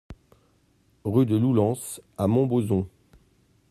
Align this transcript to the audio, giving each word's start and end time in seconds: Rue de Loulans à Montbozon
Rue 1.03 1.27
de 1.27 1.37
Loulans 1.37 1.99
à 2.17 2.25
Montbozon 2.25 2.87